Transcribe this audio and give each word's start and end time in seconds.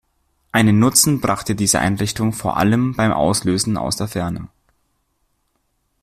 Einen 0.51 0.79
Nutzen 0.79 1.21
brachte 1.21 1.53
diese 1.53 1.77
Einrichtung 1.77 2.33
vor 2.33 2.57
allem 2.57 2.95
beim 2.95 3.11
Auslösen 3.11 3.77
aus 3.77 3.97
der 3.97 4.07
Ferne. 4.07 4.47